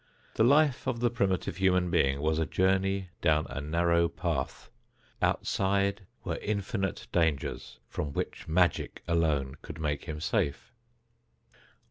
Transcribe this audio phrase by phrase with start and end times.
[0.33, 4.71] The life of the primitive human being was a journey down a narrow path;
[5.21, 10.73] outside were infinite dangers from which magic alone could make him safe.